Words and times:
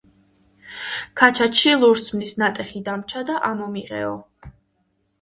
ქაჩაჩში 1.21 1.75
ლურსმნის 1.85 2.35
ნატეხი 2.41 2.85
დამრჩა 2.91 3.25
და 3.31 3.39
ამომიღეო! 3.53 4.21